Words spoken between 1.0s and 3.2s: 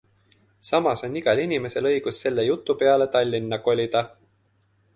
on igal inimesel õigus selle jutu peale